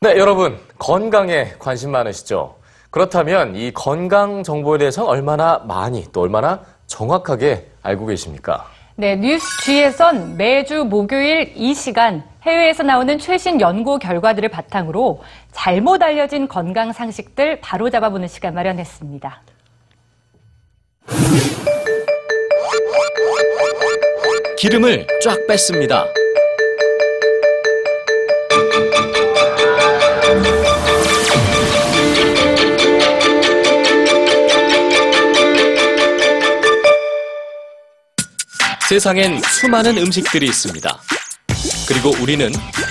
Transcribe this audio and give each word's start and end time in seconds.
네, 0.00 0.18
여러분, 0.18 0.58
건강에 0.78 1.52
관심 1.60 1.92
많으시죠? 1.92 2.56
그렇다면 2.90 3.54
이 3.54 3.72
건강 3.72 4.42
정보에 4.42 4.78
대해서 4.78 5.04
얼마나 5.04 5.58
많이 5.58 6.10
또 6.10 6.22
얼마나 6.22 6.60
정확하게 6.88 7.70
알고 7.82 8.06
계십니까? 8.06 8.66
네, 8.96 9.14
뉴스 9.14 9.46
G에선 9.62 10.36
매주 10.36 10.84
목요일 10.84 11.52
이 11.54 11.72
시간 11.72 12.24
해외에서 12.42 12.82
나오는 12.82 13.18
최신 13.18 13.60
연구 13.60 13.98
결과들을 13.98 14.48
바탕으로 14.48 15.22
잘못 15.52 16.02
알려진 16.02 16.48
건강 16.48 16.92
상식들 16.92 17.60
바로 17.60 17.88
잡아보는 17.88 18.26
시간 18.26 18.54
마련했습니다. 18.54 19.42
기름을 24.58 25.06
쫙 25.22 25.38
뺐습니다. 25.46 26.06
세상엔 38.88 39.40
수많은 39.40 39.96
음식들이 39.96 40.46
있습니다. 40.46 41.00
그리고 41.92 42.10
우리는 42.22 42.50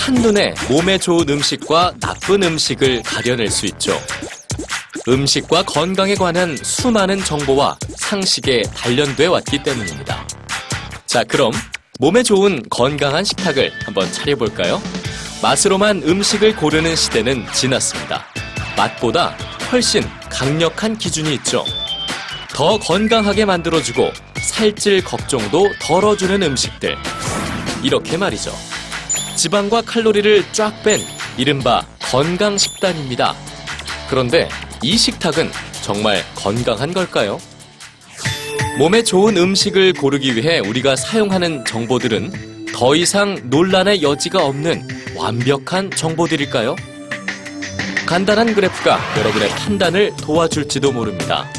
한눈에 0.00 0.52
몸에 0.68 0.98
좋은 0.98 1.26
음식과 1.26 1.94
나쁜 1.98 2.42
음식을 2.42 3.02
가려낼 3.02 3.48
수 3.48 3.64
있죠. 3.64 3.98
음식과 5.08 5.62
건강에 5.62 6.14
관한 6.14 6.58
수많은 6.62 7.24
정보와 7.24 7.78
상식에 7.96 8.60
단련돼 8.76 9.28
왔기 9.28 9.62
때문입니다. 9.62 10.26
자, 11.06 11.24
그럼 11.24 11.52
몸에 12.00 12.22
좋은 12.22 12.62
건강한 12.68 13.24
식탁을 13.24 13.72
한번 13.82 14.12
차려볼까요? 14.12 14.82
맛으로만 15.40 16.02
음식을 16.02 16.56
고르는 16.56 16.94
시대는 16.94 17.46
지났습니다. 17.54 18.26
맛보다 18.76 19.28
훨씬 19.70 20.02
강력한 20.28 20.98
기준이 20.98 21.32
있죠. 21.36 21.64
더 22.50 22.78
건강하게 22.78 23.46
만들어주고 23.46 24.12
살찔 24.42 25.02
걱정도 25.02 25.70
덜어주는 25.80 26.42
음식들. 26.42 26.98
이렇게 27.82 28.18
말이죠. 28.18 28.52
지방과 29.42 29.82
칼로리를 29.82 30.44
쫙 30.52 30.72
뺀 30.84 31.00
이른바 31.36 31.84
건강 31.98 32.56
식단입니다. 32.56 33.34
그런데 34.08 34.48
이 34.82 34.96
식탁은 34.96 35.50
정말 35.82 36.22
건강한 36.36 36.94
걸까요? 36.94 37.40
몸에 38.78 39.02
좋은 39.02 39.36
음식을 39.36 39.94
고르기 39.94 40.36
위해 40.36 40.60
우리가 40.60 40.94
사용하는 40.94 41.64
정보들은 41.64 42.66
더 42.72 42.94
이상 42.94 43.36
논란의 43.50 44.04
여지가 44.04 44.46
없는 44.46 44.86
완벽한 45.16 45.90
정보들일까요? 45.90 46.76
간단한 48.06 48.54
그래프가 48.54 49.00
여러분의 49.18 49.48
판단을 49.48 50.12
도와줄지도 50.18 50.92
모릅니다. 50.92 51.50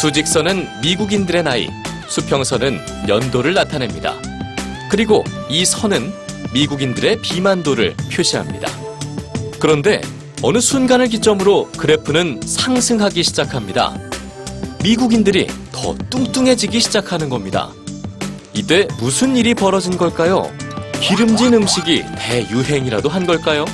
수직선은 0.00 0.68
미국인들의 0.82 1.42
나이, 1.42 1.68
수평선은 2.06 3.08
연도를 3.08 3.54
나타냅니다. 3.54 4.14
그리고 4.88 5.24
이 5.50 5.64
선은 5.64 6.23
미국인들의 6.54 7.20
비만도를 7.20 7.96
표시합니다. 8.12 8.68
그런데 9.58 10.00
어느 10.40 10.60
순간을 10.60 11.08
기점으로 11.08 11.68
그래프는 11.72 12.40
상승하기 12.44 13.22
시작합니다. 13.24 13.98
미국인들이 14.84 15.48
더 15.72 15.96
뚱뚱해지기 16.10 16.78
시작하는 16.78 17.28
겁니다. 17.28 17.70
이때 18.52 18.86
무슨 19.00 19.36
일이 19.36 19.52
벌어진 19.52 19.96
걸까요? 19.96 20.48
기름진 21.00 21.54
음식이 21.54 22.04
대유행이라도 22.16 23.08
한 23.08 23.26
걸까요? 23.26 23.64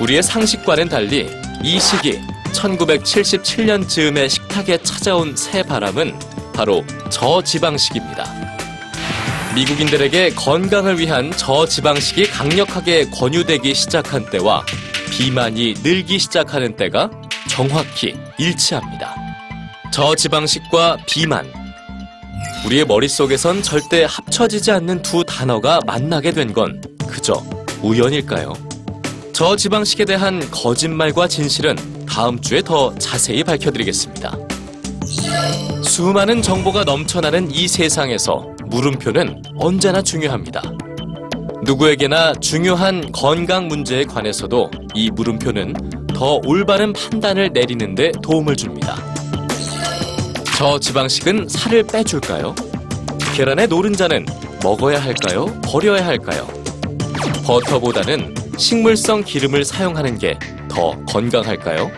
우리의 0.00 0.22
상식과는 0.22 0.88
달리 0.88 1.28
이 1.62 1.78
시기 1.78 2.18
1977년 2.52 3.86
즈음의 3.86 4.30
식탁에 4.30 4.78
찾아온 4.82 5.36
새 5.36 5.62
바람은 5.62 6.18
바로 6.54 6.84
저지방식입니다. 7.10 8.51
미국인들에게 9.54 10.30
건강을 10.30 10.98
위한 10.98 11.30
저지방식이 11.30 12.28
강력하게 12.28 13.10
권유되기 13.10 13.74
시작한 13.74 14.24
때와 14.30 14.64
비만이 15.10 15.74
늘기 15.82 16.18
시작하는 16.18 16.74
때가 16.76 17.10
정확히 17.48 18.14
일치합니다. 18.38 19.14
저지방식과 19.92 20.98
비만. 21.06 21.46
우리의 22.64 22.86
머릿속에선 22.86 23.62
절대 23.62 24.06
합쳐지지 24.08 24.70
않는 24.70 25.02
두 25.02 25.22
단어가 25.24 25.80
만나게 25.86 26.32
된 26.32 26.52
건 26.54 26.80
그저 27.06 27.42
우연일까요? 27.82 28.54
저지방식에 29.34 30.04
대한 30.06 30.40
거짓말과 30.50 31.28
진실은 31.28 31.76
다음 32.06 32.40
주에 32.40 32.62
더 32.62 32.94
자세히 32.98 33.44
밝혀드리겠습니다. 33.44 34.36
수많은 35.82 36.42
정보가 36.42 36.84
넘쳐나는 36.84 37.50
이 37.50 37.68
세상에서 37.68 38.46
물음표는 38.66 39.42
언제나 39.56 40.00
중요합니다. 40.02 40.62
누구에게나 41.64 42.34
중요한 42.34 43.10
건강 43.12 43.68
문제에 43.68 44.04
관해서도 44.04 44.70
이 44.94 45.10
물음표는 45.10 45.74
더 46.14 46.40
올바른 46.44 46.92
판단을 46.92 47.50
내리는데 47.52 48.12
도움을 48.22 48.56
줍니다. 48.56 48.96
저 50.56 50.78
지방식은 50.78 51.48
살을 51.48 51.84
빼줄까요? 51.84 52.54
계란의 53.34 53.68
노른자는 53.68 54.26
먹어야 54.62 55.02
할까요? 55.02 55.46
버려야 55.64 56.06
할까요? 56.06 56.46
버터보다는 57.44 58.34
식물성 58.56 59.22
기름을 59.24 59.64
사용하는 59.64 60.18
게 60.18 60.38
더 60.72 60.92
건강할까요? 61.04 61.90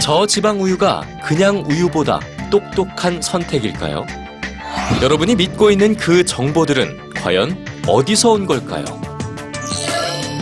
저지방 0.00 0.62
우유가 0.62 1.02
그냥 1.22 1.62
우유보다 1.68 2.20
똑똑한 2.52 3.22
선택일까요? 3.22 4.06
여러분이 5.00 5.36
믿고 5.36 5.70
있는 5.70 5.96
그 5.96 6.22
정보들은 6.22 7.14
과연 7.14 7.64
어디서 7.86 8.32
온 8.32 8.46
걸까요? 8.46 8.84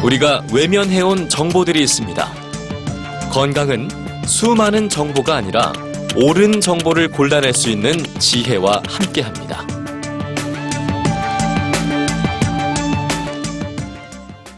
우리가 0.03 0.43
외면해온 0.53 1.29
정보들이 1.29 1.81
있습니다. 1.81 2.29
건강은 3.31 3.89
수많은 4.27 4.89
정보가 4.89 5.37
아니라 5.37 5.73
옳은 6.17 6.61
정보를 6.61 7.09
골라낼 7.13 7.55
수 7.55 7.71
있는 7.71 7.93
지혜와 8.19 8.83
함께 8.89 9.21
합니다. 9.21 9.65